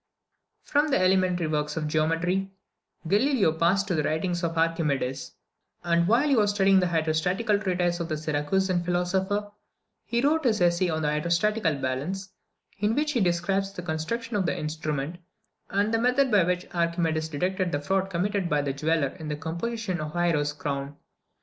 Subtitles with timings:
[0.63, 2.49] From the elementary works of geometry,
[3.07, 5.33] Galileo passed to the writings of Archimedes;
[5.83, 9.51] and while he was studying the hydrostatical treatise of the Syracusan philosopher,
[10.03, 12.29] he wrote his essay on the hydrostatical balance,
[12.79, 15.17] in which he describes the construction of the instrument,
[15.69, 19.35] and the method by which Archimedes detected the fraud committed by the jeweller in the
[19.35, 20.97] composition of Hiero's crown.